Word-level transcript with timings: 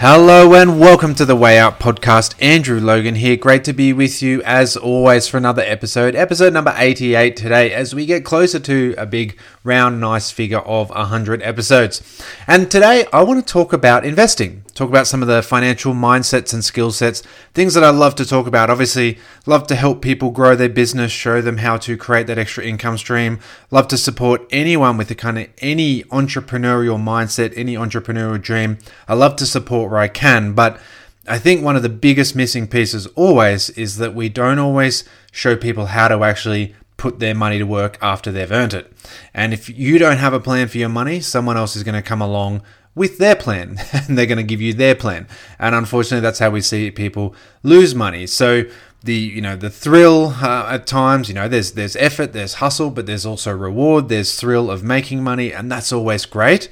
Hello 0.00 0.54
and 0.54 0.78
welcome 0.78 1.12
to 1.16 1.24
the 1.24 1.34
Way 1.34 1.58
Out 1.58 1.80
podcast. 1.80 2.36
Andrew 2.40 2.78
Logan 2.78 3.16
here. 3.16 3.36
Great 3.36 3.64
to 3.64 3.72
be 3.72 3.92
with 3.92 4.22
you 4.22 4.40
as 4.44 4.76
always 4.76 5.26
for 5.26 5.38
another 5.38 5.62
episode, 5.62 6.14
episode 6.14 6.52
number 6.52 6.72
88 6.76 7.34
today, 7.34 7.72
as 7.72 7.96
we 7.96 8.06
get 8.06 8.24
closer 8.24 8.60
to 8.60 8.94
a 8.96 9.04
big, 9.06 9.36
round, 9.64 10.00
nice 10.00 10.30
figure 10.30 10.60
of 10.60 10.90
100 10.90 11.42
episodes. 11.42 12.22
And 12.46 12.70
today 12.70 13.06
I 13.12 13.24
want 13.24 13.44
to 13.44 13.52
talk 13.52 13.72
about 13.72 14.06
investing, 14.06 14.62
talk 14.78 14.88
about 14.88 15.08
some 15.08 15.22
of 15.22 15.28
the 15.28 15.42
financial 15.42 15.92
mindsets 15.92 16.54
and 16.54 16.64
skill 16.64 16.92
sets, 16.92 17.20
things 17.52 17.74
that 17.74 17.82
I 17.82 17.90
love 17.90 18.14
to 18.14 18.24
talk 18.24 18.46
about. 18.46 18.70
Obviously, 18.70 19.18
love 19.44 19.66
to 19.66 19.74
help 19.74 20.00
people 20.00 20.30
grow 20.30 20.54
their 20.54 20.68
business, 20.68 21.10
show 21.10 21.40
them 21.40 21.58
how 21.58 21.78
to 21.78 21.96
create 21.96 22.28
that 22.28 22.38
extra 22.38 22.64
income 22.64 22.96
stream. 22.96 23.40
Love 23.72 23.88
to 23.88 23.96
support 23.98 24.46
anyone 24.50 24.96
with 24.96 25.10
a 25.10 25.16
kind 25.16 25.36
of 25.36 25.48
any 25.58 26.04
entrepreneurial 26.04 27.02
mindset, 27.02 27.52
any 27.56 27.74
entrepreneurial 27.74 28.40
dream. 28.40 28.78
I 29.08 29.14
love 29.14 29.34
to 29.36 29.46
support 29.46 29.90
where 29.90 30.00
I 30.00 30.08
can, 30.08 30.52
but 30.52 30.80
I 31.26 31.38
think 31.38 31.62
one 31.62 31.74
of 31.74 31.82
the 31.82 31.88
biggest 31.88 32.36
missing 32.36 32.68
pieces 32.68 33.06
always 33.08 33.70
is 33.70 33.96
that 33.96 34.14
we 34.14 34.28
don't 34.28 34.60
always 34.60 35.02
show 35.32 35.56
people 35.56 35.86
how 35.86 36.06
to 36.06 36.22
actually 36.22 36.76
put 36.96 37.18
their 37.18 37.34
money 37.34 37.58
to 37.58 37.64
work 37.64 37.98
after 38.00 38.30
they've 38.30 38.50
earned 38.50 38.74
it. 38.74 38.92
And 39.34 39.52
if 39.52 39.68
you 39.68 39.98
don't 39.98 40.18
have 40.18 40.32
a 40.32 40.40
plan 40.40 40.68
for 40.68 40.78
your 40.78 40.88
money, 40.88 41.20
someone 41.20 41.56
else 41.56 41.74
is 41.74 41.84
going 41.84 41.94
to 41.94 42.02
come 42.02 42.22
along 42.22 42.62
with 42.94 43.18
their 43.18 43.36
plan. 43.36 43.78
And 43.92 44.16
they're 44.16 44.26
going 44.26 44.38
to 44.38 44.42
give 44.42 44.60
you 44.60 44.72
their 44.72 44.94
plan. 44.94 45.28
And 45.58 45.74
unfortunately, 45.74 46.20
that's 46.20 46.38
how 46.38 46.50
we 46.50 46.60
see 46.60 46.90
people 46.90 47.34
lose 47.62 47.94
money. 47.94 48.26
So 48.26 48.64
the 49.02 49.14
you 49.14 49.40
know 49.40 49.56
the 49.56 49.70
thrill 49.70 50.34
uh, 50.40 50.66
at 50.70 50.86
times 50.86 51.28
you 51.28 51.34
know 51.34 51.46
there's 51.46 51.72
there's 51.72 51.94
effort 51.96 52.32
there's 52.32 52.54
hustle 52.54 52.90
but 52.90 53.06
there's 53.06 53.26
also 53.26 53.52
reward. 53.52 54.08
There's 54.08 54.38
thrill 54.38 54.70
of 54.70 54.82
making 54.82 55.22
money 55.22 55.52
and 55.52 55.70
that's 55.70 55.92
always 55.92 56.26
great. 56.26 56.68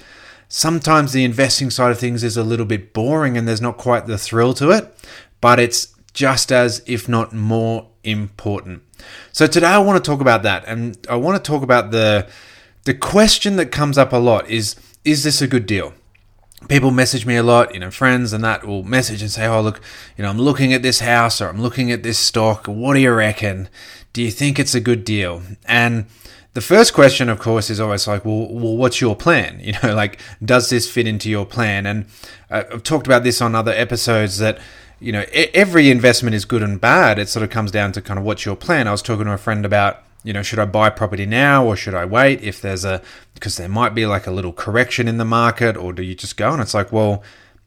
Sometimes 0.48 1.12
the 1.12 1.24
investing 1.24 1.70
side 1.70 1.90
of 1.90 1.98
things 1.98 2.22
is 2.22 2.36
a 2.36 2.44
little 2.44 2.66
bit 2.66 2.92
boring 2.92 3.36
and 3.36 3.46
there's 3.46 3.60
not 3.60 3.76
quite 3.76 4.06
the 4.06 4.18
thrill 4.18 4.54
to 4.54 4.70
it 4.70 4.92
but 5.40 5.58
it's 5.60 5.94
just 6.12 6.50
as 6.50 6.82
if 6.86 7.08
not 7.08 7.32
more 7.32 7.88
important. 8.02 8.82
So 9.32 9.46
today 9.46 9.66
i 9.66 9.78
want 9.78 10.02
to 10.02 10.10
talk 10.10 10.20
about 10.20 10.42
that 10.42 10.64
and 10.66 10.96
i 11.08 11.16
want 11.16 11.42
to 11.42 11.50
talk 11.50 11.62
about 11.62 11.90
the 11.90 12.26
the 12.84 12.94
question 12.94 13.56
that 13.56 13.66
comes 13.66 13.98
up 13.98 14.12
a 14.12 14.16
lot 14.16 14.48
is 14.48 14.76
is 15.04 15.22
this 15.22 15.40
a 15.42 15.46
good 15.46 15.66
deal 15.66 15.92
people 16.68 16.90
message 16.90 17.26
me 17.26 17.36
a 17.36 17.42
lot, 17.42 17.74
you 17.74 17.80
know, 17.80 17.90
friends 17.90 18.32
and 18.32 18.42
that 18.44 18.66
will 18.66 18.82
message 18.82 19.22
and 19.22 19.30
say, 19.30 19.46
"Oh, 19.46 19.60
look, 19.60 19.80
you 20.16 20.22
know, 20.24 20.30
I'm 20.30 20.38
looking 20.40 20.72
at 20.72 20.82
this 20.82 21.00
house 21.00 21.40
or 21.40 21.48
I'm 21.48 21.60
looking 21.60 21.92
at 21.92 22.02
this 22.02 22.18
stock. 22.18 22.66
What 22.66 22.94
do 22.94 23.00
you 23.00 23.12
reckon? 23.12 23.68
Do 24.12 24.22
you 24.22 24.30
think 24.30 24.58
it's 24.58 24.74
a 24.74 24.80
good 24.80 25.04
deal?" 25.04 25.42
And 25.66 26.06
the 26.56 26.62
first 26.62 26.94
question, 26.94 27.28
of 27.28 27.38
course, 27.38 27.68
is 27.68 27.78
always 27.80 28.08
like, 28.08 28.24
well, 28.24 28.48
well, 28.50 28.78
what's 28.78 28.98
your 28.98 29.14
plan? 29.14 29.60
You 29.66 29.74
know, 29.82 29.94
like, 29.94 30.18
does 30.42 30.70
this 30.70 30.90
fit 30.90 31.06
into 31.06 31.28
your 31.28 31.44
plan? 31.44 31.84
And 31.84 32.06
uh, 32.50 32.64
I've 32.72 32.82
talked 32.82 33.06
about 33.06 33.24
this 33.24 33.42
on 33.42 33.54
other 33.54 33.72
episodes 33.72 34.38
that, 34.38 34.58
you 34.98 35.12
know, 35.12 35.26
every 35.34 35.90
investment 35.90 36.34
is 36.34 36.46
good 36.46 36.62
and 36.62 36.80
bad. 36.80 37.18
It 37.18 37.28
sort 37.28 37.42
of 37.42 37.50
comes 37.50 37.70
down 37.70 37.92
to 37.92 38.00
kind 38.00 38.18
of 38.18 38.24
what's 38.24 38.46
your 38.46 38.56
plan. 38.56 38.88
I 38.88 38.92
was 38.92 39.02
talking 39.02 39.26
to 39.26 39.32
a 39.32 39.38
friend 39.38 39.66
about 39.66 40.02
you 40.26 40.32
know, 40.32 40.42
should 40.42 40.58
I 40.58 40.64
buy 40.64 40.90
property 40.90 41.24
now 41.24 41.64
or 41.64 41.76
should 41.76 41.94
I 41.94 42.04
wait 42.04 42.42
if 42.42 42.60
there's 42.60 42.84
a, 42.84 43.00
because 43.34 43.56
there 43.56 43.68
might 43.68 43.94
be 43.94 44.06
like 44.06 44.26
a 44.26 44.32
little 44.32 44.52
correction 44.52 45.06
in 45.06 45.18
the 45.18 45.24
market 45.24 45.76
or 45.76 45.92
do 45.92 46.02
you 46.02 46.16
just 46.16 46.36
go? 46.36 46.52
And 46.52 46.60
it's 46.60 46.74
like, 46.74 46.90
well, 46.90 47.22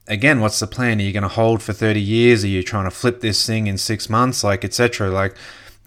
again, 0.07 0.41
what's 0.41 0.59
the 0.59 0.67
plan? 0.67 0.99
Are 0.99 1.03
you 1.03 1.13
going 1.13 1.23
to 1.23 1.29
hold 1.29 1.63
for 1.63 1.71
30 1.71 2.01
years? 2.01 2.43
Are 2.43 2.49
you 2.49 2.61
trying 2.61 2.83
to 2.83 2.91
flip 2.91 3.21
this 3.21 3.47
thing 3.47 3.67
in 3.67 3.77
six 3.77 4.09
months? 4.09 4.43
Like, 4.43 4.65
etc. 4.65 5.09
Like 5.09 5.35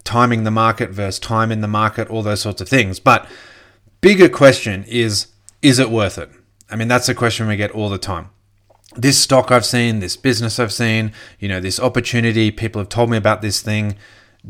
timing 0.02 0.44
the 0.44 0.50
market 0.50 0.90
versus 0.90 1.20
time 1.20 1.52
in 1.52 1.60
the 1.60 1.68
market, 1.68 2.08
all 2.08 2.22
those 2.22 2.40
sorts 2.40 2.62
of 2.62 2.70
things. 2.70 2.98
But 2.98 3.28
bigger 4.00 4.30
question 4.30 4.84
is, 4.84 5.26
is 5.60 5.78
it 5.78 5.90
worth 5.90 6.16
it? 6.16 6.30
I 6.70 6.76
mean, 6.76 6.88
that's 6.88 7.10
a 7.10 7.14
question 7.14 7.48
we 7.48 7.56
get 7.56 7.70
all 7.72 7.90
the 7.90 7.98
time 7.98 8.30
this 8.94 9.18
stock 9.18 9.50
I've 9.50 9.64
seen, 9.64 10.00
this 10.00 10.18
business 10.18 10.58
I've 10.58 10.70
seen, 10.70 11.12
you 11.38 11.48
know, 11.48 11.60
this 11.60 11.80
opportunity, 11.80 12.50
people 12.50 12.78
have 12.78 12.90
told 12.90 13.08
me 13.08 13.16
about 13.16 13.40
this 13.40 13.62
thing 13.62 13.96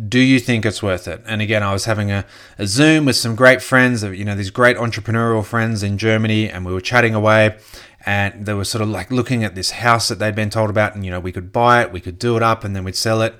do 0.08 0.18
you 0.18 0.40
think 0.40 0.64
it's 0.64 0.82
worth 0.82 1.06
it? 1.06 1.22
And 1.26 1.42
again, 1.42 1.62
I 1.62 1.72
was 1.72 1.84
having 1.84 2.10
a, 2.10 2.24
a 2.58 2.66
Zoom 2.66 3.04
with 3.04 3.16
some 3.16 3.34
great 3.34 3.60
friends, 3.60 4.02
you 4.02 4.24
know, 4.24 4.34
these 4.34 4.50
great 4.50 4.76
entrepreneurial 4.76 5.44
friends 5.44 5.82
in 5.82 5.98
Germany, 5.98 6.48
and 6.48 6.64
we 6.64 6.72
were 6.72 6.80
chatting 6.80 7.14
away. 7.14 7.58
And 8.04 8.46
they 8.46 8.54
were 8.54 8.64
sort 8.64 8.82
of 8.82 8.88
like 8.88 9.12
looking 9.12 9.44
at 9.44 9.54
this 9.54 9.72
house 9.72 10.08
that 10.08 10.18
they'd 10.18 10.34
been 10.34 10.50
told 10.50 10.70
about, 10.70 10.94
and 10.94 11.04
you 11.04 11.10
know, 11.10 11.20
we 11.20 11.30
could 11.30 11.52
buy 11.52 11.82
it, 11.82 11.92
we 11.92 12.00
could 12.00 12.18
do 12.18 12.36
it 12.36 12.42
up, 12.42 12.64
and 12.64 12.74
then 12.74 12.84
we'd 12.84 12.96
sell 12.96 13.22
it. 13.22 13.34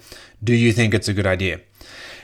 Do 0.45 0.55
you 0.55 0.73
think 0.73 0.95
it's 0.95 1.09
a 1.09 1.15
good 1.15 1.27
idea? 1.27 1.61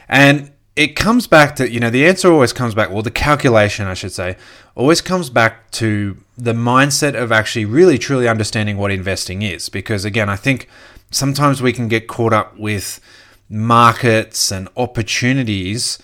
And 0.09 0.53
it 0.77 0.94
comes 0.94 1.27
back 1.27 1.56
to, 1.56 1.69
you 1.69 1.81
know, 1.81 1.91
the 1.91 2.06
answer 2.06 2.31
always 2.31 2.53
comes 2.53 2.72
back, 2.72 2.91
well, 2.91 3.03
the 3.03 3.11
calculation, 3.11 3.88
I 3.88 3.94
should 3.94 4.12
say, 4.12 4.37
always 4.77 5.00
comes 5.00 5.28
back 5.28 5.72
to 5.72 6.17
the 6.37 6.53
mindset 6.53 7.21
of 7.21 7.33
actually 7.33 7.65
really 7.65 7.99
truly 7.99 8.28
understanding 8.28 8.77
what 8.77 8.93
investing 8.93 9.43
is. 9.43 9.69
Because 9.69 10.05
again, 10.05 10.28
I 10.28 10.37
think 10.37 10.69
sometimes 11.11 11.61
we 11.61 11.72
can 11.72 11.88
get 11.88 12.06
caught 12.06 12.33
up 12.33 12.56
with, 12.56 13.00
markets 13.48 14.50
and 14.50 14.69
opportunities 14.76 15.98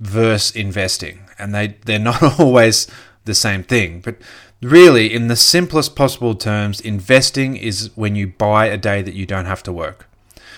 versus 0.00 0.54
investing. 0.54 1.20
And 1.38 1.54
they, 1.54 1.76
they're 1.84 1.98
not 1.98 2.22
always 2.40 2.86
the 3.24 3.34
same 3.34 3.62
thing. 3.62 4.00
But 4.00 4.16
really, 4.62 5.12
in 5.12 5.28
the 5.28 5.36
simplest 5.36 5.94
possible 5.96 6.34
terms, 6.34 6.80
investing 6.80 7.56
is 7.56 7.90
when 7.94 8.16
you 8.16 8.28
buy 8.28 8.66
a 8.66 8.76
day 8.76 9.02
that 9.02 9.14
you 9.14 9.26
don't 9.26 9.46
have 9.46 9.62
to 9.64 9.72
work. 9.72 10.08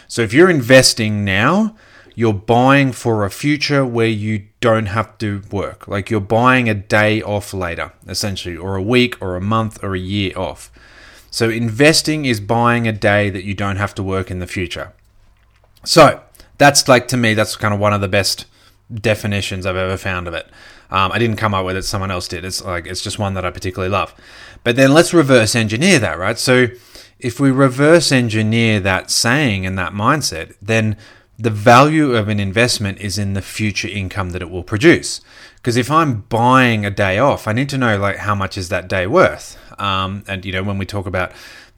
So 0.06 0.22
if 0.22 0.32
you're 0.32 0.50
investing 0.50 1.24
now, 1.24 1.76
you're 2.14 2.32
buying 2.32 2.90
for 2.90 3.24
a 3.24 3.30
future 3.30 3.86
where 3.86 4.08
you 4.08 4.46
don't 4.60 4.86
have 4.86 5.16
to 5.18 5.42
work. 5.52 5.86
Like 5.86 6.10
you're 6.10 6.20
buying 6.20 6.68
a 6.68 6.74
day 6.74 7.22
off 7.22 7.54
later, 7.54 7.92
essentially, 8.08 8.56
or 8.56 8.74
a 8.74 8.82
week 8.82 9.20
or 9.20 9.36
a 9.36 9.40
month 9.40 9.84
or 9.84 9.94
a 9.94 10.00
year 10.00 10.32
off. 10.36 10.72
So 11.30 11.48
investing 11.48 12.24
is 12.24 12.40
buying 12.40 12.88
a 12.88 12.92
day 12.92 13.30
that 13.30 13.44
you 13.44 13.54
don't 13.54 13.76
have 13.76 13.94
to 13.96 14.02
work 14.02 14.30
in 14.30 14.40
the 14.40 14.46
future. 14.46 14.92
So 15.84 16.20
that's 16.58 16.88
like 16.88 17.08
to 17.08 17.16
me, 17.16 17.34
that's 17.34 17.56
kind 17.56 17.72
of 17.72 17.80
one 17.80 17.92
of 17.92 18.00
the 18.00 18.08
best 18.08 18.46
definitions 18.92 19.66
I've 19.66 19.76
ever 19.76 19.96
found 19.96 20.28
of 20.28 20.34
it. 20.34 20.46
Um, 20.90 21.12
I 21.12 21.18
didn't 21.18 21.36
come 21.36 21.54
up 21.54 21.64
with 21.64 21.76
it; 21.76 21.82
someone 21.82 22.10
else 22.10 22.28
did. 22.28 22.44
It's 22.44 22.64
like 22.64 22.86
it's 22.86 23.02
just 23.02 23.18
one 23.18 23.34
that 23.34 23.44
I 23.44 23.50
particularly 23.50 23.90
love. 23.90 24.14
But 24.64 24.76
then 24.76 24.92
let's 24.92 25.14
reverse 25.14 25.54
engineer 25.54 25.98
that, 25.98 26.18
right? 26.18 26.38
So 26.38 26.68
if 27.18 27.40
we 27.40 27.50
reverse 27.50 28.12
engineer 28.12 28.80
that 28.80 29.10
saying 29.10 29.66
and 29.66 29.78
that 29.78 29.92
mindset, 29.92 30.54
then 30.62 30.96
the 31.38 31.50
value 31.50 32.14
of 32.14 32.28
an 32.28 32.40
investment 32.40 32.98
is 32.98 33.18
in 33.18 33.34
the 33.34 33.42
future 33.42 33.88
income 33.88 34.30
that 34.30 34.42
it 34.42 34.50
will 34.50 34.64
produce. 34.64 35.20
Because 35.56 35.76
if 35.76 35.90
I'm 35.90 36.22
buying 36.22 36.84
a 36.84 36.90
day 36.90 37.18
off, 37.18 37.46
I 37.46 37.52
need 37.52 37.68
to 37.70 37.78
know 37.78 37.98
like 37.98 38.16
how 38.16 38.34
much 38.34 38.56
is 38.56 38.68
that 38.70 38.88
day 38.88 39.06
worth. 39.06 39.56
Um, 39.80 40.24
and 40.26 40.44
you 40.44 40.52
know 40.52 40.62
when 40.62 40.78
we 40.78 40.86
talk 40.86 41.06
about 41.06 41.32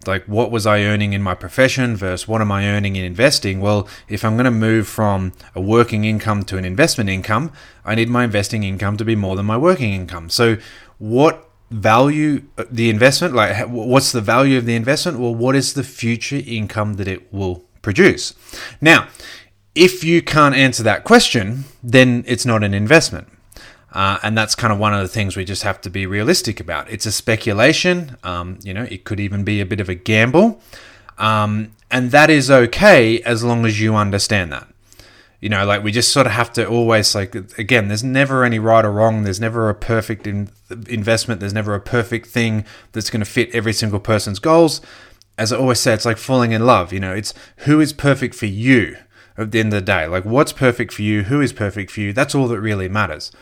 like 0.07 0.25
what 0.25 0.51
was 0.51 0.67
I 0.67 0.83
earning 0.83 1.13
in 1.13 1.23
my 1.23 1.35
profession 1.35 1.97
versus 1.97 2.27
what 2.27 2.41
am 2.41 2.51
I 2.51 2.67
earning 2.67 2.97
in 2.97 3.05
investing? 3.05 3.61
Well, 3.61 3.87
if 4.09 4.25
I'm 4.25 4.35
going 4.35 4.47
to 4.47 4.51
move 4.51 4.89
from 4.89 5.33
a 5.55 5.61
working 5.61 6.05
income 6.05 6.45
to 6.45 6.57
an 6.57 6.65
investment 6.65 7.11
income, 7.11 7.53
I 7.85 7.95
need 7.95 8.09
my 8.09 8.25
investing 8.25 8.63
income 8.63 8.97
to 8.97 9.05
be 9.05 9.17
more 9.17 9.37
than 9.37 9.47
my 9.47 9.59
working 9.59 9.93
income. 9.93 10.31
So, 10.31 10.57
what 10.99 11.51
value 11.71 12.43
uh, 12.59 12.65
the 12.71 12.91
investment 12.91 13.33
like 13.33 13.69
what's 13.69 14.11
the 14.11 14.21
value 14.21 14.59
of 14.59 14.67
the 14.67 14.75
investment 14.75 15.21
well 15.21 15.33
what 15.33 15.55
is 15.55 15.75
the 15.75 15.85
future 15.85 16.41
income 16.45 16.95
that 16.95 17.07
it 17.07 17.33
will 17.33 17.65
produce 17.81 18.35
now 18.81 19.07
if 19.77 20.03
you 20.03 20.21
can't 20.21 20.57
answer 20.57 20.83
that 20.83 21.05
question 21.05 21.63
then 21.81 22.25
it's 22.27 22.45
not 22.45 22.65
an 22.65 22.75
investment 22.75 23.29
uh, 23.93 24.19
and 24.23 24.39
that's 24.39 24.55
kind 24.55 24.73
of 24.73 24.79
one 24.79 24.95
of 24.95 25.01
the 25.01 25.09
things 25.09 25.37
we 25.37 25.45
just 25.45 25.63
have 25.65 25.81
to 25.81 25.91
be 25.91 26.07
realistic 26.07 26.61
about. 26.61 26.91
It's 26.91 27.07
a 27.07 27.13
speculation. 27.13 28.17
Um, 28.23 28.59
you 28.63 28.73
know, 28.73 28.85
it 28.85 29.05
could 29.05 29.19
even 29.19 29.43
be 29.43 29.61
a 29.61 29.67
bit 29.67 29.81
of 29.81 29.89
a 29.89 29.95
gamble. 29.95 30.61
Um, 31.19 31.73
and 31.91 32.13
that 32.13 32.31
is 32.31 32.51
okay 32.51 33.21
as 33.23 33.43
long 33.43 33.67
as 33.67 33.81
you 33.81 33.97
understand 33.97 34.53
that. 34.53 34.69
You 35.41 35.49
know, 35.49 35.65
like 35.65 35.83
we 35.83 35.91
just 35.91 36.13
sort 36.13 36.27
of 36.27 36.33
have 36.33 36.53
to 36.53 36.67
always, 36.67 37.15
like, 37.15 37.35
again, 37.59 37.89
there's 37.89 38.05
never 38.05 38.45
any 38.45 38.59
right 38.59 38.85
or 38.85 38.93
wrong. 38.93 39.23
There's 39.23 39.41
never 39.41 39.69
a 39.69 39.75
perfect 39.75 40.27
in- 40.27 40.51
investment. 40.87 41.41
There's 41.41 41.55
never 41.55 41.75
a 41.75 41.81
perfect 41.81 42.27
thing 42.27 42.65
that's 42.93 43.11
going 43.11 43.21
to 43.21 43.27
fit 43.27 43.53
every 43.55 43.73
single 43.73 44.01
person's 44.01 44.39
goals. 44.39 44.81
As 45.37 45.53
I 45.53 45.57
always 45.57 45.81
say, 45.81 45.95
it's 45.95 46.05
like 46.05 46.19
falling 46.19 46.53
in 46.53 46.67
love. 46.67 46.93
You 46.93 47.01
know, 47.01 47.15
it's 47.15 47.35
who 47.59 47.81
is 47.81 47.93
perfect 47.93 48.35
for 48.35 48.47
you 48.47 48.99
at 49.39 49.51
the 49.51 49.61
end 49.61 49.73
of 49.73 49.81
the 49.81 49.87
day. 49.87 50.07
Like, 50.07 50.27
what's 50.27 50.53
perfect 50.53 50.93
for 50.93 51.03
you? 51.03 51.23
Who 51.25 51.41
is 51.41 51.55
perfect 51.55 51.91
for 51.91 52.01
you? 52.01 52.13
That's 52.13 52.35
all 52.35 52.47
that 52.49 52.61
really 52.61 52.89
matters 52.89 53.33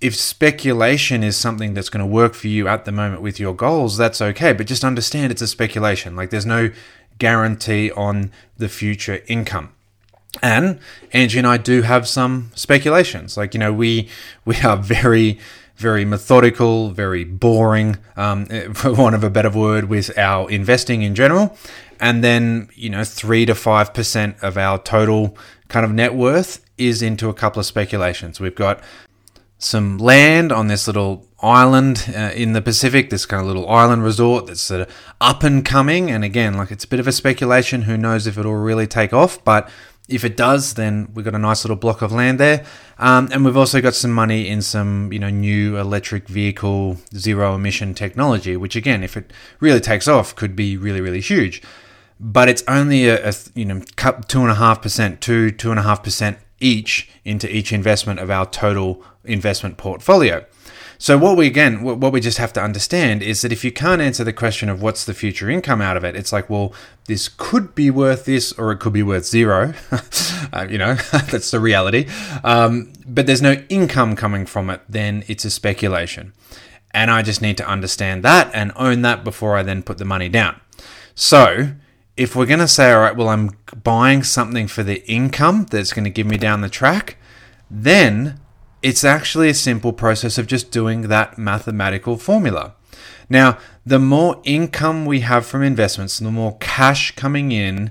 if 0.00 0.14
speculation 0.14 1.22
is 1.22 1.36
something 1.36 1.74
that's 1.74 1.88
going 1.88 2.04
to 2.04 2.10
work 2.10 2.34
for 2.34 2.48
you 2.48 2.68
at 2.68 2.84
the 2.84 2.92
moment 2.92 3.22
with 3.22 3.40
your 3.40 3.54
goals, 3.54 3.96
that's 3.96 4.20
okay. 4.20 4.52
But 4.52 4.66
just 4.66 4.84
understand 4.84 5.32
it's 5.32 5.42
a 5.42 5.46
speculation. 5.46 6.16
Like 6.16 6.30
there's 6.30 6.46
no 6.46 6.70
guarantee 7.18 7.90
on 7.92 8.32
the 8.56 8.68
future 8.68 9.22
income. 9.26 9.72
And 10.42 10.80
Angie 11.12 11.38
and 11.38 11.46
I 11.46 11.58
do 11.58 11.82
have 11.82 12.08
some 12.08 12.50
speculations. 12.54 13.36
Like, 13.36 13.54
you 13.54 13.60
know, 13.60 13.72
we 13.72 14.08
we 14.44 14.56
are 14.60 14.76
very 14.76 15.38
very 15.76 16.04
methodical, 16.04 16.90
very 16.90 17.24
boring, 17.24 17.98
um, 18.16 18.46
for 18.74 18.92
want 18.92 19.14
of 19.14 19.24
a 19.24 19.30
better 19.30 19.50
word, 19.50 19.84
with 19.88 20.16
our 20.16 20.48
investing 20.50 21.02
in 21.02 21.14
general. 21.14 21.56
And 22.00 22.22
then, 22.22 22.68
you 22.74 22.90
know, 22.90 23.04
three 23.04 23.46
to 23.46 23.54
5% 23.54 24.42
of 24.42 24.58
our 24.58 24.78
total 24.78 25.36
kind 25.68 25.84
of 25.84 25.92
net 25.92 26.14
worth 26.14 26.64
is 26.76 27.02
into 27.02 27.28
a 27.28 27.34
couple 27.34 27.60
of 27.60 27.66
speculations. 27.66 28.40
We've 28.40 28.54
got 28.54 28.80
some 29.64 29.98
land 29.98 30.52
on 30.52 30.68
this 30.68 30.86
little 30.86 31.26
island 31.40 32.12
uh, 32.14 32.30
in 32.34 32.52
the 32.52 32.60
Pacific, 32.60 33.10
this 33.10 33.24
kind 33.26 33.40
of 33.40 33.46
little 33.46 33.68
island 33.68 34.04
resort 34.04 34.46
that's 34.46 34.60
sort 34.60 34.82
of 34.82 34.94
up 35.20 35.42
and 35.42 35.64
coming. 35.64 36.10
And 36.10 36.22
again, 36.22 36.54
like 36.54 36.70
it's 36.70 36.84
a 36.84 36.88
bit 36.88 37.00
of 37.00 37.06
a 37.06 37.12
speculation. 37.12 37.82
Who 37.82 37.96
knows 37.96 38.26
if 38.26 38.36
it'll 38.36 38.54
really 38.54 38.86
take 38.86 39.12
off? 39.12 39.42
But 39.42 39.68
if 40.06 40.22
it 40.22 40.36
does, 40.36 40.74
then 40.74 41.08
we've 41.14 41.24
got 41.24 41.34
a 41.34 41.38
nice 41.38 41.64
little 41.64 41.76
block 41.76 42.02
of 42.02 42.12
land 42.12 42.38
there. 42.38 42.64
Um, 42.98 43.30
and 43.32 43.44
we've 43.44 43.56
also 43.56 43.80
got 43.80 43.94
some 43.94 44.12
money 44.12 44.48
in 44.48 44.60
some, 44.60 45.10
you 45.12 45.18
know, 45.18 45.30
new 45.30 45.78
electric 45.78 46.28
vehicle 46.28 46.98
zero 47.16 47.54
emission 47.54 47.94
technology, 47.94 48.56
which 48.56 48.76
again, 48.76 49.02
if 49.02 49.16
it 49.16 49.32
really 49.60 49.80
takes 49.80 50.06
off, 50.06 50.36
could 50.36 50.54
be 50.54 50.76
really, 50.76 51.00
really 51.00 51.20
huge. 51.20 51.62
But 52.20 52.48
it's 52.48 52.62
only 52.68 53.08
a, 53.08 53.30
a 53.30 53.34
you 53.54 53.64
know, 53.64 53.80
two 54.28 54.42
and 54.42 54.50
a 54.50 54.54
half 54.54 54.82
percent, 54.82 55.22
two, 55.22 55.50
two 55.50 55.70
and 55.70 55.80
a 55.80 55.82
half 55.82 56.02
percent 56.02 56.38
each 56.60 57.08
into 57.24 57.54
each 57.54 57.72
investment 57.72 58.20
of 58.20 58.30
our 58.30 58.46
total 58.46 59.02
investment 59.24 59.76
portfolio. 59.76 60.44
So 60.98 61.18
what 61.18 61.36
we 61.36 61.46
again, 61.46 61.82
what 61.82 62.12
we 62.12 62.20
just 62.20 62.38
have 62.38 62.52
to 62.54 62.62
understand 62.62 63.22
is 63.22 63.42
that 63.42 63.52
if 63.52 63.64
you 63.64 63.72
can't 63.72 64.00
answer 64.00 64.24
the 64.24 64.32
question 64.32 64.68
of 64.68 64.80
what's 64.80 65.04
the 65.04 65.14
future 65.14 65.50
income 65.50 65.80
out 65.80 65.96
of 65.96 66.04
it, 66.04 66.16
it's 66.16 66.32
like, 66.32 66.48
well, 66.48 66.72
this 67.06 67.28
could 67.28 67.74
be 67.74 67.90
worth 67.90 68.24
this, 68.24 68.52
or 68.52 68.72
it 68.72 68.78
could 68.78 68.92
be 68.92 69.02
worth 69.02 69.26
zero. 69.26 69.74
uh, 70.52 70.66
you 70.70 70.78
know, 70.78 70.94
that's 71.12 71.50
the 71.50 71.60
reality. 71.60 72.08
Um, 72.42 72.92
but 73.06 73.26
there's 73.26 73.42
no 73.42 73.54
income 73.68 74.16
coming 74.16 74.46
from 74.46 74.70
it. 74.70 74.80
Then 74.88 75.24
it's 75.26 75.44
a 75.44 75.50
speculation, 75.50 76.32
and 76.92 77.10
I 77.10 77.22
just 77.22 77.42
need 77.42 77.58
to 77.58 77.68
understand 77.68 78.22
that 78.24 78.50
and 78.54 78.72
own 78.76 79.02
that 79.02 79.24
before 79.24 79.56
I 79.56 79.62
then 79.62 79.82
put 79.82 79.98
the 79.98 80.04
money 80.04 80.28
down. 80.28 80.60
So 81.14 81.72
if 82.16 82.36
we're 82.36 82.46
going 82.46 82.60
to 82.60 82.68
say, 82.68 82.92
all 82.92 83.00
right, 83.00 83.16
well, 83.16 83.28
I'm 83.28 83.56
buying 83.82 84.22
something 84.22 84.68
for 84.68 84.82
the 84.82 85.04
income 85.10 85.66
that's 85.70 85.92
going 85.92 86.04
to 86.04 86.10
give 86.10 86.26
me 86.26 86.36
down 86.36 86.60
the 86.60 86.68
track, 86.68 87.16
then 87.70 88.40
it's 88.82 89.02
actually 89.02 89.48
a 89.48 89.54
simple 89.54 89.92
process 89.92 90.38
of 90.38 90.46
just 90.46 90.70
doing 90.70 91.02
that 91.02 91.38
mathematical 91.38 92.16
formula. 92.16 92.74
Now, 93.28 93.58
the 93.84 93.98
more 93.98 94.40
income 94.44 95.06
we 95.06 95.20
have 95.20 95.46
from 95.46 95.62
investments, 95.62 96.18
the 96.18 96.30
more 96.30 96.56
cash 96.58 97.16
coming 97.16 97.50
in, 97.50 97.90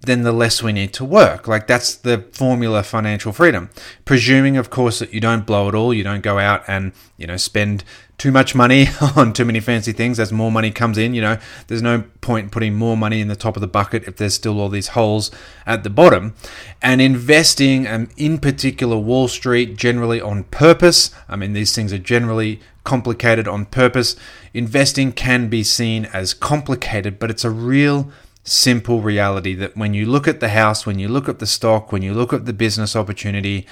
then 0.00 0.22
the 0.22 0.32
less 0.32 0.62
we 0.62 0.72
need 0.72 0.92
to 0.94 1.04
work. 1.04 1.48
Like 1.48 1.66
that's 1.66 1.94
the 1.94 2.24
formula 2.32 2.82
financial 2.82 3.32
freedom. 3.32 3.70
Presuming, 4.04 4.56
of 4.56 4.70
course, 4.70 5.00
that 5.00 5.12
you 5.12 5.20
don't 5.20 5.44
blow 5.44 5.68
it 5.68 5.74
all, 5.74 5.92
you 5.92 6.04
don't 6.04 6.22
go 6.22 6.38
out 6.38 6.62
and, 6.68 6.92
you 7.16 7.26
know, 7.26 7.36
spend 7.36 7.82
too 8.18 8.32
much 8.32 8.54
money 8.54 8.88
on 9.16 9.32
too 9.32 9.44
many 9.44 9.60
fancy 9.60 9.92
things 9.92 10.18
as 10.18 10.32
more 10.32 10.50
money 10.50 10.70
comes 10.70 10.98
in. 10.98 11.14
You 11.14 11.22
know, 11.22 11.38
there's 11.68 11.82
no 11.82 12.04
point 12.20 12.50
putting 12.50 12.74
more 12.74 12.96
money 12.96 13.20
in 13.20 13.28
the 13.28 13.36
top 13.36 13.56
of 13.56 13.60
the 13.60 13.68
bucket 13.68 14.04
if 14.04 14.16
there's 14.16 14.34
still 14.34 14.60
all 14.60 14.68
these 14.68 14.88
holes 14.88 15.30
at 15.64 15.84
the 15.84 15.90
bottom. 15.90 16.34
And 16.82 17.00
investing, 17.00 17.86
um, 17.86 18.10
in 18.16 18.38
particular, 18.38 18.98
Wall 18.98 19.28
Street, 19.28 19.76
generally 19.76 20.20
on 20.20 20.44
purpose. 20.44 21.12
I 21.28 21.36
mean, 21.36 21.52
these 21.52 21.74
things 21.74 21.92
are 21.92 21.98
generally 21.98 22.60
complicated 22.82 23.46
on 23.46 23.66
purpose. 23.66 24.16
Investing 24.52 25.12
can 25.12 25.48
be 25.48 25.62
seen 25.62 26.06
as 26.06 26.34
complicated, 26.34 27.18
but 27.18 27.30
it's 27.30 27.44
a 27.44 27.50
real 27.50 28.10
simple 28.42 29.02
reality 29.02 29.54
that 29.54 29.76
when 29.76 29.94
you 29.94 30.06
look 30.06 30.26
at 30.26 30.40
the 30.40 30.48
house, 30.48 30.86
when 30.86 30.98
you 30.98 31.06
look 31.06 31.28
at 31.28 31.38
the 31.38 31.46
stock, 31.46 31.92
when 31.92 32.02
you 32.02 32.14
look 32.14 32.32
at 32.32 32.46
the 32.46 32.52
business 32.52 32.96
opportunity, 32.96 33.66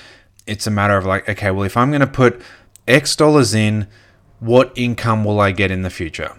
it's 0.47 0.67
a 0.67 0.71
matter 0.71 0.97
of 0.97 1.05
like, 1.05 1.29
okay, 1.29 1.51
well, 1.51 1.65
if 1.65 1.77
I'm 1.77 1.91
going 1.91 2.01
to 2.01 2.07
put 2.07 2.41
X 2.87 3.17
dollars 3.17 3.55
in, 3.55 3.89
what 4.41 4.73
income 4.77 5.25
will 5.25 5.41
I 5.41 5.53
get 5.53 5.71
in 5.71 5.83
the 5.83 5.91
future? 5.91 6.37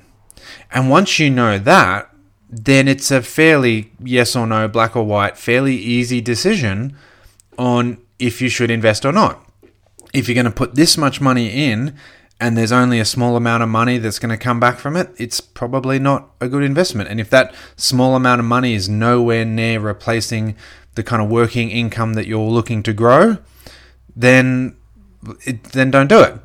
And 0.72 0.90
once 0.90 1.20
you 1.20 1.30
know 1.30 1.58
that, 1.60 2.14
then 2.50 2.88
it's 2.88 3.12
a 3.12 3.22
fairly 3.22 3.92
yes 4.00 4.36
or 4.36 4.48
no, 4.48 4.68
black 4.68 4.96
or 4.96 5.04
white, 5.04 5.38
fairly 5.38 5.76
easy 5.76 6.22
decision 6.22 6.96
on 7.58 7.98
if 8.20 8.42
you 8.42 8.50
should 8.50 8.72
invest 8.72 9.06
or 9.06 9.12
not. 9.12 9.44
If 10.14 10.28
you're 10.28 10.36
going 10.36 10.46
to 10.46 10.52
put 10.52 10.76
this 10.76 10.98
much 10.98 11.20
money 11.20 11.70
in 11.70 11.96
and 12.40 12.58
there's 12.58 12.72
only 12.72 13.00
a 13.00 13.06
small 13.06 13.36
amount 13.36 13.64
of 13.64 13.70
money 13.70 13.98
that's 13.98 14.20
going 14.20 14.30
to 14.30 14.38
come 14.38 14.60
back 14.60 14.78
from 14.78 14.96
it, 14.96 15.10
it's 15.18 15.42
probably 15.42 16.00
not 16.00 16.30
a 16.40 16.48
good 16.48 16.64
investment. 16.64 17.10
And 17.10 17.20
if 17.20 17.30
that 17.32 17.54
small 17.76 18.16
amount 18.16 18.40
of 18.40 18.46
money 18.46 18.74
is 18.74 18.88
nowhere 18.88 19.44
near 19.44 19.80
replacing 19.80 20.56
the 20.96 21.04
kind 21.04 21.22
of 21.22 21.30
working 21.30 21.70
income 21.70 22.14
that 22.14 22.28
you're 22.28 22.40
looking 22.40 22.82
to 22.84 22.94
grow, 22.94 23.38
then 24.16 24.78
it, 25.46 25.64
then 25.64 25.92
don't 25.92 26.08
do 26.08 26.22
it. 26.22 26.40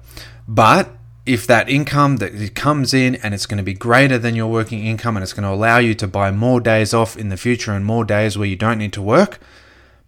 But 0.49 0.91
if 1.25 1.47
that 1.47 1.69
income 1.69 2.17
that 2.17 2.55
comes 2.55 2.93
in 2.93 3.15
and 3.17 3.33
it's 3.33 3.47
going 3.47 3.59
to 3.59 3.63
be 3.63 3.75
greater 3.75 4.19
than 4.19 4.35
your 4.35 4.51
working 4.51 4.85
income 4.85 5.17
and 5.17 5.23
it's 5.23 5.33
going 5.33 5.45
to 5.45 5.55
allow 5.55 5.79
you 5.79 5.95
to 5.95 6.09
buy 6.09 6.31
more 6.31 6.61
days 6.61 6.93
off 6.93 7.17
in 7.17 7.29
the 7.29 7.37
future 7.37 7.73
and 7.73 7.85
more 7.85 8.05
days 8.05 8.37
where 8.37 8.49
you 8.49 8.57
don't 8.57 8.79
need 8.79 8.93
to 8.93 9.03
work, 9.03 9.39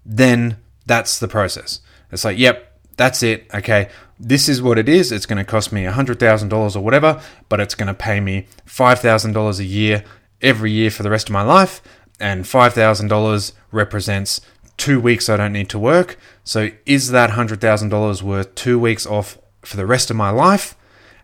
then 0.05 0.57
that's 0.87 1.19
the 1.19 1.29
process. 1.29 1.81
It's 2.11 2.25
like, 2.25 2.39
yep, 2.39 2.81
that's 2.97 3.23
it. 3.23 3.47
Okay, 3.55 3.89
this 4.19 4.49
is 4.49 4.61
what 4.61 4.79
it 4.79 4.89
is. 4.89 5.13
It's 5.13 5.27
going 5.27 5.39
to 5.39 5.45
cost 5.45 5.73
me 5.73 5.85
$100,000 5.85 6.77
or 6.77 6.81
whatever, 6.81 7.23
but 7.49 7.61
it's 7.61 7.75
going 7.75 7.89
to 7.89 7.95
pay 7.95 8.21
me 8.21 8.47
$5,000 8.67 9.59
a 9.59 9.65
year 9.65 10.05
every 10.43 10.73
year 10.73 10.91
for 10.91 11.05
the 11.05 11.11
rest 11.11 11.29
of 11.29 11.33
my 11.33 11.43
life. 11.43 11.81
And 12.21 12.45
$5,000 12.45 13.53
represents 13.71 14.41
two 14.77 15.01
weeks 15.01 15.29
I 15.29 15.37
don't 15.37 15.53
need 15.53 15.69
to 15.71 15.79
work. 15.79 16.19
So 16.43 16.71
is 16.87 17.11
that 17.11 17.31
$100,000 17.31 18.23
worth 18.23 18.55
two 18.55 18.79
weeks 18.79 19.07
off 19.07 19.39
for 19.63 19.77
the 19.77 19.87
rest 19.87 20.11
of 20.11 20.17
my 20.17 20.31
life? 20.31 20.77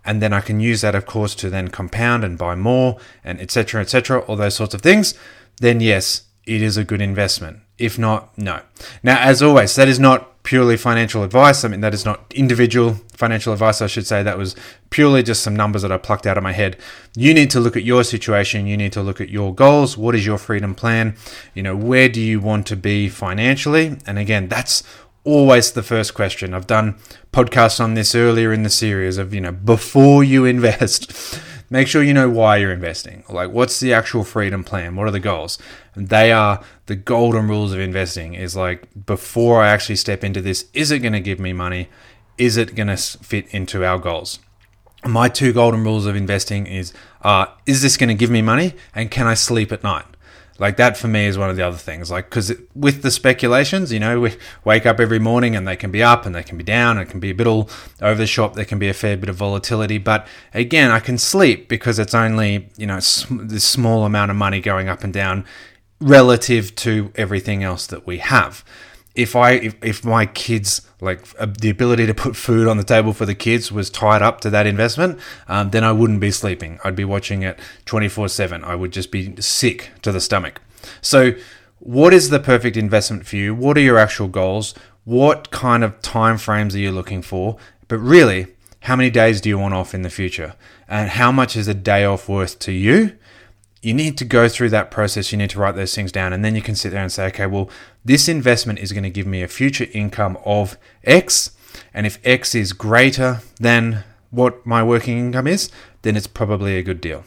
And 0.04 0.22
then 0.22 0.32
I 0.32 0.40
can 0.40 0.60
use 0.60 0.80
that, 0.80 0.94
of 0.94 1.06
course, 1.06 1.34
to 1.36 1.50
then 1.50 1.68
compound 1.68 2.24
and 2.24 2.38
buy 2.38 2.54
more 2.54 2.98
and 3.24 3.40
etc. 3.40 3.80
etc. 3.80 4.20
all 4.20 4.36
those 4.36 4.54
sorts 4.54 4.74
of 4.74 4.82
things, 4.82 5.14
then 5.60 5.80
yes, 5.80 6.22
it 6.46 6.62
is 6.62 6.76
a 6.76 6.84
good 6.84 7.00
investment. 7.00 7.60
If 7.78 7.98
not, 7.98 8.36
no. 8.36 8.60
Now, 9.02 9.18
as 9.20 9.42
always, 9.42 9.74
that 9.76 9.88
is 9.88 9.98
not 9.98 10.42
purely 10.42 10.76
financial 10.76 11.22
advice. 11.22 11.64
I 11.64 11.68
mean, 11.68 11.80
that 11.80 11.94
is 11.94 12.04
not 12.04 12.32
individual 12.34 12.96
financial 13.14 13.52
advice, 13.52 13.82
I 13.82 13.86
should 13.86 14.06
say. 14.06 14.22
That 14.22 14.38
was 14.38 14.56
purely 14.90 15.22
just 15.22 15.42
some 15.42 15.54
numbers 15.54 15.82
that 15.82 15.92
I 15.92 15.98
plucked 15.98 16.26
out 16.26 16.36
of 16.36 16.42
my 16.42 16.52
head. 16.52 16.76
You 17.14 17.34
need 17.34 17.50
to 17.50 17.60
look 17.60 17.76
at 17.76 17.84
your 17.84 18.04
situation. 18.04 18.66
You 18.66 18.76
need 18.76 18.92
to 18.92 19.02
look 19.02 19.20
at 19.20 19.28
your 19.28 19.54
goals. 19.54 19.96
What 19.96 20.14
is 20.14 20.26
your 20.26 20.38
freedom 20.38 20.74
plan? 20.74 21.16
You 21.54 21.62
know, 21.62 21.76
where 21.76 22.08
do 22.08 22.20
you 22.20 22.40
want 22.40 22.66
to 22.68 22.76
be 22.76 23.08
financially? 23.08 23.98
And 24.06 24.18
again, 24.18 24.48
that's 24.48 24.82
always 25.24 25.72
the 25.72 25.82
first 25.82 26.14
question. 26.14 26.54
I've 26.54 26.66
done 26.66 26.98
podcasts 27.32 27.80
on 27.80 27.94
this 27.94 28.14
earlier 28.14 28.52
in 28.52 28.62
the 28.62 28.70
series 28.70 29.18
of, 29.18 29.34
you 29.34 29.40
know, 29.40 29.52
before 29.52 30.24
you 30.24 30.44
invest, 30.56 31.40
make 31.68 31.88
sure 31.88 32.02
you 32.02 32.14
know 32.14 32.28
why 32.28 32.56
you're 32.56 32.72
investing. 32.72 33.24
Like, 33.28 33.50
what's 33.50 33.80
the 33.80 33.92
actual 33.92 34.24
freedom 34.24 34.64
plan? 34.64 34.96
What 34.96 35.06
are 35.06 35.12
the 35.12 35.20
goals? 35.20 35.58
And 35.94 36.08
they 36.08 36.32
are 36.32 36.62
the 36.86 36.96
golden 36.96 37.48
rules 37.48 37.72
of 37.72 37.80
investing 37.80 38.34
is 38.34 38.56
like, 38.56 38.88
before 39.06 39.62
I 39.62 39.68
actually 39.68 39.96
step 39.96 40.24
into 40.24 40.40
this, 40.40 40.66
is 40.74 40.90
it 40.90 41.00
going 41.00 41.12
to 41.12 41.20
give 41.20 41.38
me 41.38 41.52
money? 41.52 41.88
Is 42.38 42.56
it 42.56 42.74
going 42.74 42.88
to 42.88 42.96
fit 42.96 43.46
into 43.54 43.84
our 43.84 43.98
goals? 43.98 44.40
My 45.04 45.28
two 45.28 45.52
golden 45.52 45.82
rules 45.84 46.04
of 46.06 46.14
investing 46.14 46.66
is, 46.66 46.92
uh, 47.22 47.46
is 47.66 47.82
this 47.82 47.96
going 47.96 48.08
to 48.08 48.14
give 48.14 48.30
me 48.30 48.42
money? 48.42 48.74
And 48.94 49.10
can 49.10 49.26
I 49.26 49.34
sleep 49.34 49.72
at 49.72 49.82
night? 49.82 50.04
Like 50.60 50.76
that 50.76 50.98
for 50.98 51.08
me 51.08 51.24
is 51.24 51.38
one 51.38 51.48
of 51.48 51.56
the 51.56 51.62
other 51.62 51.78
things. 51.78 52.10
Like 52.10 52.26
because 52.26 52.52
with 52.74 53.02
the 53.02 53.10
speculations, 53.10 53.92
you 53.92 53.98
know, 53.98 54.20
we 54.20 54.36
wake 54.62 54.84
up 54.84 55.00
every 55.00 55.18
morning 55.18 55.56
and 55.56 55.66
they 55.66 55.74
can 55.74 55.90
be 55.90 56.02
up 56.02 56.26
and 56.26 56.34
they 56.34 56.42
can 56.42 56.58
be 56.58 56.64
down. 56.64 56.98
And 56.98 57.08
it 57.08 57.10
can 57.10 57.18
be 57.18 57.30
a 57.30 57.34
bit 57.34 57.46
all 57.46 57.70
over 58.02 58.16
the 58.16 58.26
shop. 58.26 58.54
There 58.54 58.66
can 58.66 58.78
be 58.78 58.88
a 58.88 58.94
fair 58.94 59.16
bit 59.16 59.30
of 59.30 59.36
volatility. 59.36 59.96
But 59.96 60.28
again, 60.52 60.90
I 60.90 61.00
can 61.00 61.16
sleep 61.16 61.68
because 61.68 61.98
it's 61.98 62.14
only 62.14 62.68
you 62.76 62.86
know 62.86 62.96
this 62.96 63.64
small 63.64 64.04
amount 64.04 64.30
of 64.30 64.36
money 64.36 64.60
going 64.60 64.88
up 64.88 65.02
and 65.02 65.12
down 65.12 65.46
relative 65.98 66.74
to 66.76 67.10
everything 67.14 67.64
else 67.64 67.86
that 67.86 68.06
we 68.06 68.18
have 68.18 68.64
if 69.14 69.34
I 69.34 69.52
if, 69.52 69.74
if 69.82 70.04
my 70.04 70.26
kids 70.26 70.82
like 71.00 71.20
uh, 71.38 71.46
the 71.46 71.70
ability 71.70 72.06
to 72.06 72.14
put 72.14 72.36
food 72.36 72.68
on 72.68 72.76
the 72.76 72.84
table 72.84 73.12
for 73.12 73.26
the 73.26 73.34
kids 73.34 73.72
was 73.72 73.90
tied 73.90 74.22
up 74.22 74.40
to 74.42 74.50
that 74.50 74.66
investment, 74.66 75.18
um, 75.48 75.70
then 75.70 75.84
I 75.84 75.92
wouldn't 75.92 76.20
be 76.20 76.30
sleeping. 76.30 76.78
I'd 76.84 76.96
be 76.96 77.04
watching 77.04 77.42
it 77.42 77.58
twenty 77.86 78.08
four 78.08 78.28
seven. 78.28 78.62
I 78.64 78.74
would 78.74 78.92
just 78.92 79.10
be 79.10 79.34
sick 79.40 79.90
to 80.02 80.12
the 80.12 80.20
stomach. 80.20 80.60
So, 81.00 81.32
what 81.78 82.12
is 82.12 82.30
the 82.30 82.40
perfect 82.40 82.76
investment 82.76 83.26
for 83.26 83.36
you? 83.36 83.54
What 83.54 83.76
are 83.76 83.80
your 83.80 83.98
actual 83.98 84.28
goals? 84.28 84.74
What 85.04 85.50
kind 85.50 85.82
of 85.82 86.00
time 86.02 86.38
frames 86.38 86.74
are 86.74 86.78
you 86.78 86.92
looking 86.92 87.22
for? 87.22 87.56
But 87.88 87.98
really, 87.98 88.46
how 88.80 88.96
many 88.96 89.10
days 89.10 89.40
do 89.40 89.48
you 89.48 89.58
want 89.58 89.74
off 89.74 89.94
in 89.94 90.02
the 90.02 90.10
future? 90.10 90.54
And 90.86 91.10
how 91.10 91.32
much 91.32 91.56
is 91.56 91.68
a 91.68 91.74
day 91.74 92.04
off 92.04 92.28
worth 92.28 92.58
to 92.60 92.72
you? 92.72 93.16
you 93.82 93.94
need 93.94 94.18
to 94.18 94.24
go 94.24 94.48
through 94.48 94.68
that 94.70 94.90
process. 94.90 95.32
You 95.32 95.38
need 95.38 95.50
to 95.50 95.58
write 95.58 95.74
those 95.74 95.94
things 95.94 96.12
down, 96.12 96.32
and 96.32 96.44
then 96.44 96.54
you 96.54 96.62
can 96.62 96.74
sit 96.74 96.90
there 96.90 97.02
and 97.02 97.10
say, 97.10 97.26
okay, 97.26 97.46
well, 97.46 97.70
this 98.04 98.28
investment 98.28 98.78
is 98.78 98.92
going 98.92 99.04
to 99.04 99.10
give 99.10 99.26
me 99.26 99.42
a 99.42 99.48
future 99.48 99.86
income 99.92 100.38
of 100.44 100.76
X. 101.04 101.50
And 101.92 102.06
if 102.06 102.18
X 102.24 102.54
is 102.54 102.72
greater 102.72 103.40
than 103.58 104.04
what 104.30 104.64
my 104.64 104.82
working 104.82 105.18
income 105.18 105.46
is, 105.46 105.70
then 106.02 106.16
it's 106.16 106.26
probably 106.26 106.76
a 106.76 106.82
good 106.82 107.00
deal. 107.00 107.24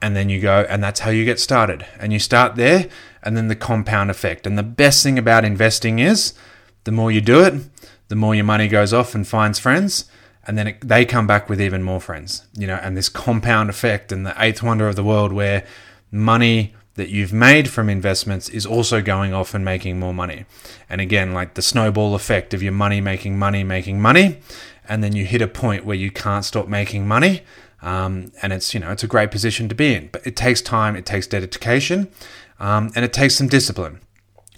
And 0.00 0.14
then 0.14 0.28
you 0.28 0.40
go, 0.40 0.66
and 0.68 0.82
that's 0.82 1.00
how 1.00 1.10
you 1.10 1.24
get 1.24 1.40
started. 1.40 1.86
And 1.98 2.12
you 2.12 2.18
start 2.18 2.56
there, 2.56 2.88
and 3.22 3.36
then 3.36 3.48
the 3.48 3.56
compound 3.56 4.10
effect. 4.10 4.46
And 4.46 4.58
the 4.58 4.62
best 4.62 5.02
thing 5.02 5.18
about 5.18 5.44
investing 5.44 5.98
is 5.98 6.34
the 6.84 6.92
more 6.92 7.10
you 7.10 7.20
do 7.20 7.42
it, 7.42 7.54
the 8.08 8.16
more 8.16 8.34
your 8.34 8.44
money 8.44 8.68
goes 8.68 8.92
off 8.92 9.14
and 9.14 9.26
finds 9.26 9.58
friends. 9.58 10.04
and 10.46 10.58
then 10.58 10.68
it, 10.68 10.80
they 10.86 11.04
come 11.04 11.26
back 11.26 11.48
with 11.48 11.60
even 11.60 11.82
more 11.82 12.00
friends, 12.00 12.46
you 12.54 12.66
know, 12.66 12.78
and 12.82 12.96
this 12.96 13.08
compound 13.08 13.70
effect 13.70 14.12
and 14.12 14.26
the 14.26 14.34
eighth 14.38 14.62
wonder 14.62 14.88
of 14.88 14.96
the 14.96 15.04
world 15.04 15.32
where 15.32 15.66
money 16.10 16.74
that 16.94 17.08
you've 17.08 17.32
made 17.32 17.68
from 17.68 17.88
investments 17.88 18.48
is 18.48 18.64
also 18.64 19.02
going 19.02 19.34
off 19.34 19.54
and 19.54 19.64
making 19.64 19.98
more 19.98 20.14
money. 20.14 20.44
And 20.88 21.00
again, 21.00 21.34
like 21.34 21.54
the 21.54 21.62
snowball 21.62 22.14
effect 22.14 22.54
of 22.54 22.62
your 22.62 22.72
money 22.72 23.00
making 23.00 23.38
money, 23.38 23.64
making 23.64 24.00
money, 24.00 24.38
and 24.88 25.02
then 25.02 25.14
you 25.16 25.24
hit 25.24 25.42
a 25.42 25.48
point 25.48 25.84
where 25.84 25.96
you 25.96 26.10
can't 26.10 26.44
stop 26.44 26.68
making 26.68 27.08
money. 27.08 27.42
Um, 27.82 28.32
and 28.40 28.52
it's 28.52 28.72
you 28.72 28.80
know 28.80 28.90
it's 28.90 29.04
a 29.04 29.06
great 29.06 29.30
position 29.30 29.68
to 29.68 29.74
be 29.74 29.94
in, 29.94 30.08
but 30.10 30.26
it 30.26 30.36
takes 30.36 30.62
time, 30.62 30.96
it 30.96 31.04
takes 31.04 31.26
dedication, 31.26 32.08
um, 32.58 32.90
and 32.94 33.04
it 33.04 33.12
takes 33.12 33.34
some 33.34 33.46
discipline. 33.46 34.00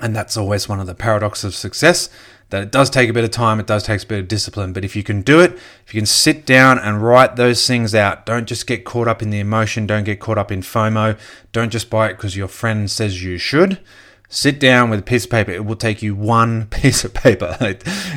And 0.00 0.14
that's 0.14 0.36
always 0.36 0.68
one 0.68 0.80
of 0.80 0.86
the 0.86 0.94
paradoxes 0.94 1.44
of 1.44 1.54
success 1.54 2.10
that 2.50 2.62
it 2.62 2.70
does 2.70 2.90
take 2.90 3.10
a 3.10 3.12
bit 3.12 3.24
of 3.24 3.30
time, 3.30 3.58
it 3.58 3.66
does 3.66 3.82
take 3.82 4.02
a 4.02 4.06
bit 4.06 4.20
of 4.20 4.28
discipline. 4.28 4.72
But 4.72 4.84
if 4.84 4.94
you 4.94 5.02
can 5.02 5.22
do 5.22 5.40
it, 5.40 5.52
if 5.84 5.92
you 5.92 6.00
can 6.00 6.06
sit 6.06 6.46
down 6.46 6.78
and 6.78 7.02
write 7.02 7.36
those 7.36 7.66
things 7.66 7.94
out, 7.94 8.24
don't 8.24 8.46
just 8.46 8.66
get 8.66 8.84
caught 8.84 9.08
up 9.08 9.20
in 9.20 9.30
the 9.30 9.40
emotion, 9.40 9.86
don't 9.86 10.04
get 10.04 10.20
caught 10.20 10.38
up 10.38 10.52
in 10.52 10.60
FOMO, 10.60 11.18
don't 11.52 11.70
just 11.70 11.90
buy 11.90 12.08
it 12.08 12.14
because 12.14 12.36
your 12.36 12.48
friend 12.48 12.90
says 12.90 13.24
you 13.24 13.38
should. 13.38 13.80
Sit 14.28 14.58
down 14.58 14.90
with 14.90 15.00
a 15.00 15.04
piece 15.04 15.24
of 15.24 15.30
paper. 15.30 15.52
It 15.52 15.64
will 15.64 15.76
take 15.76 16.02
you 16.02 16.14
one 16.14 16.66
piece 16.70 17.04
of 17.04 17.14
paper. 17.14 17.56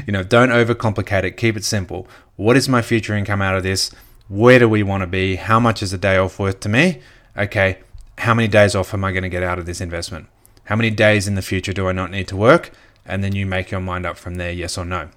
you 0.05 0.13
know, 0.13 0.24
don't 0.24 0.50
overcomplicate 0.50 1.24
it. 1.24 1.38
Keep 1.38 1.57
it 1.57 1.63
simple. 1.63 2.07
What 2.36 2.57
is 2.57 2.69
my 2.69 2.81
future 2.81 3.15
income 3.15 3.41
out 3.41 3.55
of 3.55 3.63
this? 3.63 3.91
Where 4.27 4.59
do 4.59 4.69
we 4.69 4.83
want 4.83 5.01
to 5.01 5.07
be? 5.07 5.36
How 5.38 5.59
much 5.59 5.81
is 5.81 5.91
a 5.91 5.98
day 5.98 6.17
off 6.17 6.39
worth 6.39 6.59
to 6.62 6.69
me? 6.69 7.01
Okay, 7.36 7.79
how 8.19 8.33
many 8.33 8.48
days 8.48 8.75
off 8.75 8.93
am 8.93 9.03
I 9.03 9.12
going 9.12 9.24
to 9.24 9.29
get 9.29 9.43
out 9.43 9.59
of 9.59 9.65
this 9.65 9.81
investment? 9.81 10.27
How 10.69 10.75
many 10.75 10.89
days 10.89 11.27
in 11.27 11.35
the 11.35 11.41
future 11.41 11.73
do 11.73 11.88
I 11.88 11.91
not 11.91 12.09
need 12.09 12.27
to 12.29 12.35
work? 12.35 12.71
and 13.09 13.23
then 13.23 13.35
you 13.35 13.45
make 13.45 13.71
your 13.71 13.81
mind 13.81 14.05
up 14.05 14.17
from 14.17 14.35
there, 14.35 14.51
yes 14.51 14.77
or 14.77 14.85
no. 14.85 15.09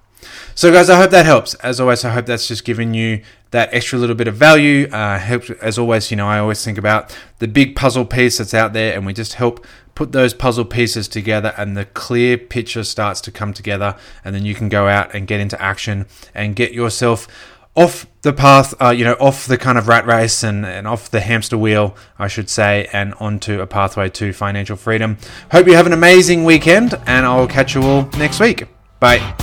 So, 0.55 0.71
guys, 0.71 0.89
I 0.89 0.97
hope 0.97 1.11
that 1.11 1.25
helps. 1.25 1.53
As 1.55 1.79
always, 1.79 2.03
I 2.05 2.11
hope 2.11 2.25
that's 2.25 2.47
just 2.47 2.63
given 2.63 2.93
you 2.93 3.21
that 3.51 3.73
extra 3.73 3.99
little 3.99 4.15
bit 4.15 4.27
of 4.27 4.35
value. 4.35 4.87
Uh, 4.89 5.19
help, 5.19 5.49
as 5.61 5.77
always, 5.77 6.09
you 6.11 6.17
know, 6.17 6.27
I 6.27 6.39
always 6.39 6.63
think 6.63 6.77
about 6.77 7.15
the 7.39 7.47
big 7.47 7.75
puzzle 7.75 8.05
piece 8.05 8.37
that's 8.37 8.53
out 8.53 8.73
there, 8.73 8.95
and 8.95 9.05
we 9.05 9.13
just 9.13 9.33
help 9.33 9.65
put 9.95 10.11
those 10.11 10.33
puzzle 10.33 10.65
pieces 10.65 11.07
together, 11.07 11.53
and 11.57 11.75
the 11.75 11.85
clear 11.85 12.37
picture 12.37 12.83
starts 12.83 13.19
to 13.21 13.31
come 13.31 13.53
together, 13.53 13.95
and 14.23 14.33
then 14.33 14.45
you 14.45 14.55
can 14.55 14.69
go 14.69 14.87
out 14.87 15.13
and 15.13 15.27
get 15.27 15.39
into 15.39 15.61
action 15.61 16.05
and 16.33 16.55
get 16.55 16.71
yourself 16.71 17.27
off 17.75 18.05
the 18.21 18.33
path, 18.33 18.73
uh, 18.81 18.89
you 18.89 19.03
know, 19.03 19.13
off 19.19 19.47
the 19.47 19.57
kind 19.57 19.77
of 19.77 19.87
rat 19.87 20.05
race 20.05 20.43
and, 20.43 20.65
and 20.65 20.87
off 20.87 21.09
the 21.09 21.19
hamster 21.19 21.57
wheel, 21.57 21.95
I 22.19 22.27
should 22.27 22.49
say, 22.49 22.87
and 22.93 23.13
onto 23.15 23.61
a 23.61 23.67
pathway 23.67 24.09
to 24.09 24.31
financial 24.33 24.77
freedom. 24.77 25.17
Hope 25.51 25.67
you 25.67 25.73
have 25.73 25.87
an 25.87 25.93
amazing 25.93 26.43
weekend, 26.45 26.93
and 27.05 27.25
I'll 27.25 27.47
catch 27.47 27.75
you 27.75 27.81
all 27.83 28.09
next 28.17 28.39
week. 28.39 28.65
Bye. 28.99 29.35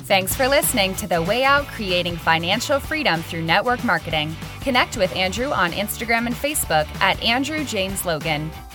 Thanks 0.00 0.34
for 0.34 0.48
listening 0.48 0.96
to 0.96 1.06
The 1.06 1.22
Way 1.22 1.44
Out 1.44 1.66
Creating 1.68 2.16
Financial 2.16 2.80
Freedom 2.80 3.22
Through 3.22 3.42
Network 3.42 3.84
Marketing. 3.84 4.34
Connect 4.60 4.96
with 4.96 5.14
Andrew 5.14 5.50
on 5.50 5.70
Instagram 5.70 6.26
and 6.26 6.34
Facebook 6.34 6.88
at 7.00 7.22
Andrew 7.22 7.64
James 7.64 8.04
Logan. 8.04 8.50